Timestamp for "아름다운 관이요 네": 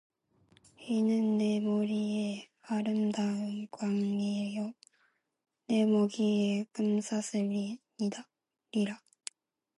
2.71-5.85